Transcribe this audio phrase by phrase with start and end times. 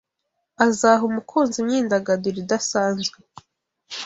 [0.65, 3.17] Azaha umukunzi imyidagaduro idasanzwe